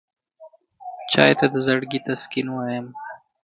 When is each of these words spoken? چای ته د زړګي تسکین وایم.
چای 1.11 1.31
ته 1.39 1.45
د 1.53 1.55
زړګي 1.65 1.99
تسکین 2.07 2.47
وایم. 2.51 2.85